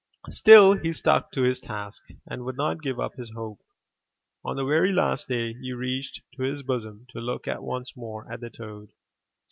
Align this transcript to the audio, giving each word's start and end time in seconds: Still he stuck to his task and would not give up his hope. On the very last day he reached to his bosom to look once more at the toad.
Still 0.31 0.77
he 0.79 0.93
stuck 0.93 1.31
to 1.31 1.43
his 1.43 1.59
task 1.59 2.07
and 2.25 2.43
would 2.43 2.57
not 2.57 2.81
give 2.81 2.99
up 2.99 3.13
his 3.13 3.29
hope. 3.35 3.59
On 4.43 4.55
the 4.55 4.65
very 4.65 4.91
last 4.91 5.27
day 5.27 5.53
he 5.53 5.73
reached 5.73 6.23
to 6.33 6.41
his 6.41 6.63
bosom 6.63 7.05
to 7.11 7.19
look 7.21 7.43
once 7.45 7.95
more 7.95 8.25
at 8.33 8.39
the 8.41 8.49
toad. 8.49 8.93